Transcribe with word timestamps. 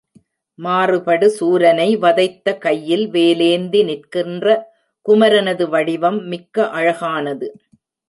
மாறுபடு 0.59 1.27
சூரனை 1.39 1.87
வதைத்த 1.97 2.55
கையில் 2.57 3.05
வேலேந்தி 3.11 3.83
நிற்கின்ற 3.83 4.47
குமரனது 5.05 5.67
வடிவம் 5.69 6.21
மிக்க 6.25 6.69
அழகானது. 6.71 7.49